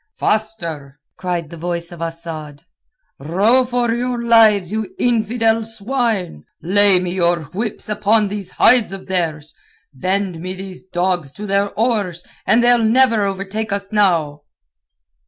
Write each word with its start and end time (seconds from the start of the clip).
"Faster!" 0.17 0.99
cried 1.15 1.51
the 1.51 1.57
voice 1.61 1.91
of 1.91 2.01
Asad. 2.01 2.63
"Row 3.19 3.63
for 3.63 3.93
your 3.93 4.19
lives, 4.19 4.71
you 4.71 4.95
infidel 4.97 5.63
swine! 5.63 6.43
Lay 6.59 6.99
me 6.99 7.11
your 7.11 7.43
whips 7.51 7.87
upon 7.87 8.27
these 8.27 8.49
hides 8.49 8.91
of 8.91 9.05
theirs! 9.05 9.53
Bend 9.93 10.39
me 10.39 10.55
these 10.55 10.81
dogs 10.81 11.31
to 11.33 11.45
their 11.45 11.69
oars, 11.79 12.23
and 12.47 12.63
they'll 12.63 12.83
never 12.83 13.21
overtake 13.25 13.71
us 13.71 13.85
now." 13.91 14.41